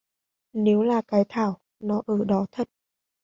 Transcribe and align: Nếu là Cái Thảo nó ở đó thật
Nếu 0.53 0.81
là 0.83 1.01
Cái 1.07 1.25
Thảo 1.29 1.59
nó 1.79 2.01
ở 2.07 2.17
đó 2.27 2.45
thật 2.51 2.67